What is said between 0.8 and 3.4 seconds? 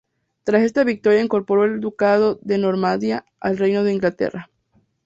victoria incorporó el Ducado de Normandía